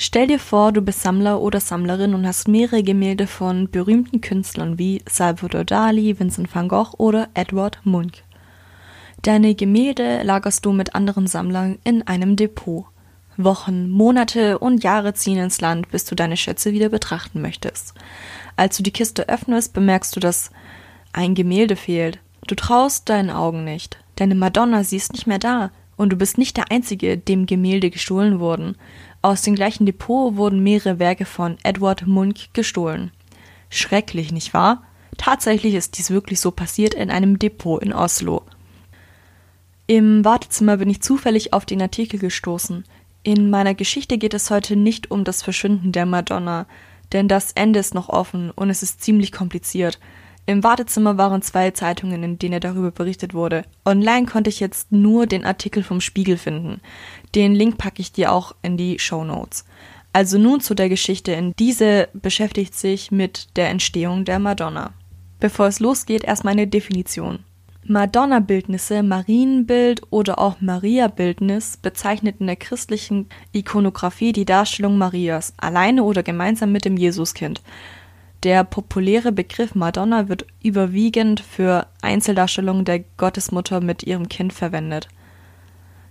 [0.00, 4.78] Stell dir vor, du bist Sammler oder Sammlerin und hast mehrere Gemälde von berühmten Künstlern
[4.78, 8.22] wie Salvador Dali, Vincent van Gogh oder Edward Munch.
[9.22, 12.86] Deine Gemälde lagerst du mit anderen Sammlern in einem Depot.
[13.36, 17.94] Wochen, Monate und Jahre ziehen ins Land, bis du deine Schätze wieder betrachten möchtest.
[18.54, 20.52] Als du die Kiste öffnest, bemerkst du, dass
[21.12, 22.20] ein Gemälde fehlt.
[22.46, 23.98] Du traust deinen Augen nicht.
[24.14, 25.72] Deine Madonna, sie ist nicht mehr da.
[25.98, 28.76] Und du bist nicht der Einzige, dem Gemälde gestohlen wurden.
[29.20, 33.10] Aus dem gleichen Depot wurden mehrere Werke von Edward Munch gestohlen.
[33.68, 34.84] Schrecklich, nicht wahr?
[35.18, 38.44] Tatsächlich ist dies wirklich so passiert in einem Depot in Oslo.
[39.88, 42.84] Im Wartezimmer bin ich zufällig auf den Artikel gestoßen.
[43.24, 46.66] In meiner Geschichte geht es heute nicht um das Verschwinden der Madonna,
[47.12, 49.98] denn das Ende ist noch offen und es ist ziemlich kompliziert.
[50.48, 53.66] Im Wartezimmer waren zwei Zeitungen, in denen darüber berichtet wurde.
[53.84, 56.80] Online konnte ich jetzt nur den Artikel vom Spiegel finden.
[57.34, 59.66] Den Link packe ich dir auch in die Show Notes.
[60.14, 61.32] Also nun zu der Geschichte.
[61.32, 64.94] In diese beschäftigt sich mit der Entstehung der Madonna.
[65.38, 67.40] Bevor es losgeht, erstmal eine Definition.
[67.84, 76.22] Madonna-Bildnisse, Marienbild oder auch Maria-Bildnis bezeichnet in der christlichen Ikonographie die Darstellung Marias, alleine oder
[76.22, 77.60] gemeinsam mit dem Jesuskind.
[78.44, 85.08] Der populäre Begriff Madonna wird überwiegend für Einzeldarstellungen der Gottesmutter mit ihrem Kind verwendet.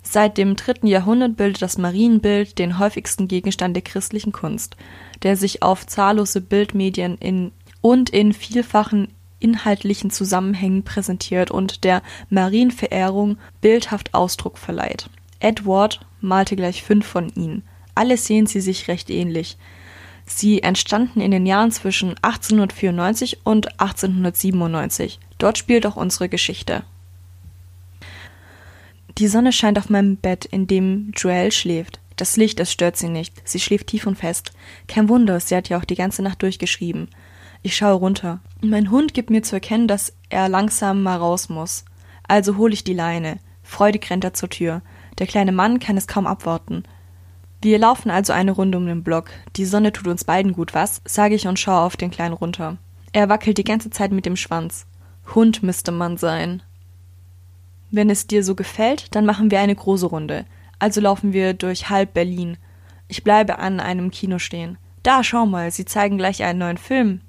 [0.03, 4.78] Seit dem dritten Jahrhundert bildet das Marienbild den häufigsten Gegenstand der christlichen Kunst,
[5.23, 13.38] der sich auf zahllose Bildmedien in und in vielfachen inhaltlichen Zusammenhängen präsentiert und der Marienverehrung
[13.61, 15.09] bildhaft Ausdruck verleiht.
[15.39, 17.64] Edward malte gleich fünf von ihnen.
[17.94, 19.58] Alle sehen sie sich recht ähnlich.
[20.28, 25.20] Sie entstanden in den Jahren zwischen 1894 und 1897.
[25.38, 26.83] Dort spielt auch unsere Geschichte.
[29.17, 32.00] Die Sonne scheint auf meinem Bett, in dem Joelle schläft.
[32.17, 33.48] Das Licht, es stört sie nicht.
[33.48, 34.52] Sie schläft tief und fest.
[34.88, 37.08] Kein Wunder, sie hat ja auch die ganze Nacht durchgeschrieben.
[37.64, 38.42] Ich schaue runter.
[38.61, 41.86] Mein Hund gibt mir zu erkennen, dass er langsam mal raus muss.
[42.27, 43.39] Also hole ich die Leine.
[43.64, 44.82] Freudig rennt er zur Tür.
[45.20, 46.83] Der kleine Mann kann es kaum abwarten.
[47.62, 49.30] Wir laufen also eine Runde um den Block.
[49.56, 51.02] Die Sonne tut uns beiden gut, was?
[51.06, 52.78] sage ich und schaue auf den Kleinen runter.
[53.14, 54.86] Er wackelt die ganze Zeit mit dem Schwanz.
[55.34, 56.62] Hund müsste man sein.
[57.90, 60.45] Wenn es dir so gefällt, dann machen wir eine große Runde.
[60.78, 62.58] Also laufen wir durch halb Berlin.
[63.08, 64.78] Ich bleibe an einem Kino stehen.
[65.04, 67.22] Da, schau mal, sie zeigen gleich einen neuen Film.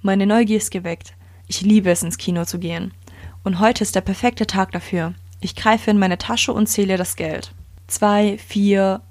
[0.00, 1.14] Meine Neugier ist geweckt.
[1.48, 2.94] Ich liebe es, ins Kino zu gehen.
[3.42, 5.14] Und heute ist der perfekte Tag dafür.
[5.40, 7.52] Ich greife in meine Tasche und zähle das Geld.
[7.88, 9.02] Zwei, vier,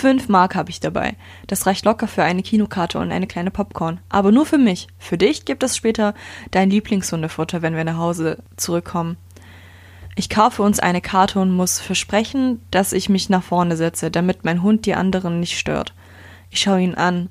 [0.00, 1.14] Fünf Mark habe ich dabei.
[1.46, 4.00] Das reicht locker für eine Kinokarte und eine kleine Popcorn.
[4.08, 4.86] Aber nur für mich.
[4.98, 6.14] Für dich gibt es später
[6.52, 9.18] dein Lieblingshundefutter, wenn wir nach Hause zurückkommen.
[10.16, 14.42] Ich kaufe uns eine Karte und muss versprechen, dass ich mich nach vorne setze, damit
[14.42, 15.92] mein Hund die anderen nicht stört.
[16.48, 17.28] Ich schaue ihn an.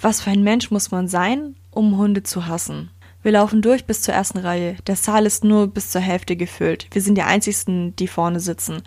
[0.00, 2.88] Was für ein Mensch muss man sein, um Hunde zu hassen?
[3.22, 4.76] Wir laufen durch bis zur ersten Reihe.
[4.86, 6.86] Der Saal ist nur bis zur Hälfte gefüllt.
[6.92, 8.82] Wir sind die einzigsten, die vorne sitzen.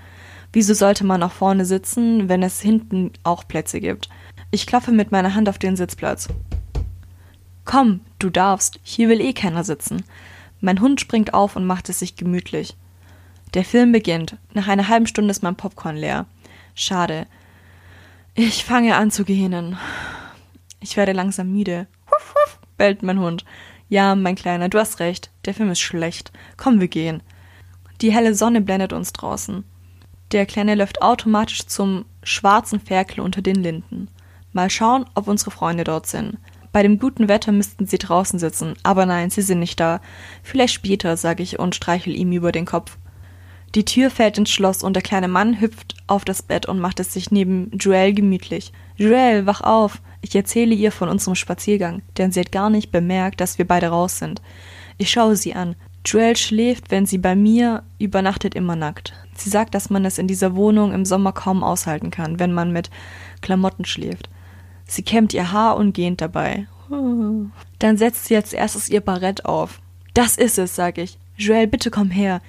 [0.52, 4.10] Wieso sollte man auch vorne sitzen, wenn es hinten auch Plätze gibt?
[4.52, 6.28] Ich klopfe mit meiner Hand auf den Sitzplatz.
[7.66, 10.04] Komm, du darfst, hier will eh keiner sitzen.
[10.59, 12.76] Mein Hund springt auf und macht es sich gemütlich.
[13.54, 14.38] Der Film beginnt.
[14.54, 16.26] Nach einer halben Stunde ist mein Popcorn leer.
[16.74, 17.28] Schade.
[18.34, 19.78] Ich fange an zu gähnen.
[20.80, 21.88] Ich werde langsam müde.
[22.09, 23.46] Huff, huff, bellt mein Hund.
[23.88, 25.30] Ja, mein Kleiner, du hast recht.
[25.46, 26.32] Der Film ist schlecht.
[26.58, 27.22] Komm, wir gehen.
[28.02, 29.64] Die helle Sonne blendet uns draußen.
[30.31, 34.09] Der Kleine läuft automatisch zum schwarzen Ferkel unter den Linden.
[34.53, 36.38] Mal schauen, ob unsere Freunde dort sind.
[36.72, 40.01] Bei dem guten Wetter müssten sie draußen sitzen, aber nein, sie sind nicht da.
[40.44, 42.97] Vielleicht später, sage ich und streichel ihm über den Kopf.
[43.75, 47.00] Die Tür fällt ins Schloss und der kleine Mann hüpft auf das Bett und macht
[47.00, 48.72] es sich neben Joelle gemütlich.
[48.97, 50.01] Joelle, wach auf!
[50.22, 53.88] Ich erzähle ihr von unserem Spaziergang, denn sie hat gar nicht bemerkt, dass wir beide
[53.88, 54.41] raus sind.
[54.97, 55.75] Ich schaue sie an.
[56.12, 59.14] Joelle schläft, wenn sie bei mir übernachtet, immer nackt.
[59.36, 62.72] Sie sagt, dass man es in dieser Wohnung im Sommer kaum aushalten kann, wenn man
[62.72, 62.90] mit
[63.42, 64.30] Klamotten schläft.
[64.85, 66.67] Sie kämmt ihr Haar und gähnt dabei.
[67.79, 69.79] Dann setzt sie als erstes ihr Barett auf.
[70.14, 71.17] Das ist es, sag ich.
[71.38, 72.41] Joelle, bitte komm her.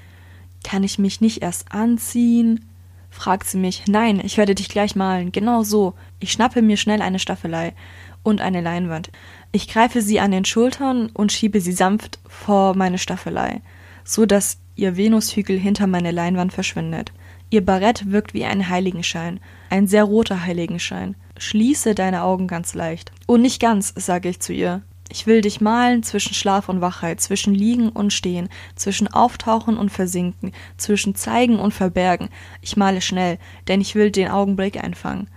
[0.64, 2.64] Kann ich mich nicht erst anziehen?
[3.10, 3.84] fragt sie mich.
[3.88, 5.32] Nein, ich werde dich gleich malen.
[5.32, 5.94] Genau so.
[6.20, 7.74] Ich schnappe mir schnell eine Staffelei
[8.22, 9.10] und eine Leinwand.
[9.52, 13.62] Ich greife sie an den Schultern und schiebe sie sanft vor meine Staffelei,
[14.04, 17.12] so dass ihr Venushügel hinter meine Leinwand verschwindet.
[17.50, 19.40] Ihr Barett wirkt wie ein Heiligenschein,
[19.70, 21.16] ein sehr roter Heiligenschein.
[21.36, 23.12] Schließe deine Augen ganz leicht.
[23.26, 24.82] Oh, nicht ganz, sage ich zu ihr.
[25.12, 29.90] Ich will dich malen zwischen Schlaf und Wachheit, zwischen Liegen und Stehen, zwischen Auftauchen und
[29.90, 32.28] Versinken, zwischen Zeigen und Verbergen.
[32.60, 35.28] Ich male schnell, denn ich will den Augenblick einfangen.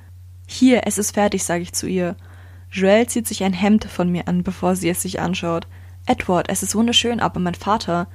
[0.45, 2.15] Hier, es ist fertig, sage ich zu ihr.
[2.73, 5.67] Joelle zieht sich ein Hemd von mir an, bevor sie es sich anschaut.
[6.07, 8.07] Edward, es ist wunderschön, aber mein Vater,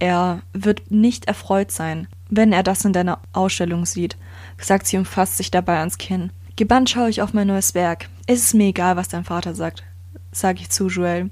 [0.00, 4.16] er wird nicht erfreut sein, wenn er das in deiner Ausstellung sieht,
[4.58, 6.32] sagt sie und fasst sich dabei ans Kinn.
[6.56, 8.08] Gebannt schaue ich auf mein neues Werk.
[8.26, 9.84] Es ist mir egal, was dein Vater sagt,
[10.32, 11.30] sage ich zu Joelle.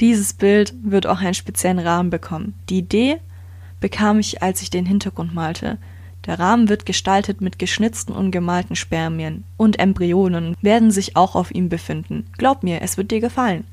[0.00, 2.54] Dieses Bild wird auch einen speziellen Rahmen bekommen.
[2.68, 3.20] Die Idee
[3.80, 5.78] bekam ich, als ich den Hintergrund malte.
[6.26, 11.50] Der Rahmen wird gestaltet mit geschnitzten und gemalten Spermien und Embryonen werden sich auch auf
[11.50, 12.26] ihm befinden.
[12.36, 13.64] Glaub mir, es wird dir gefallen.